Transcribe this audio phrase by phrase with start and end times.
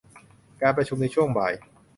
[0.61, 1.53] การประชุมในช่วงบ่าย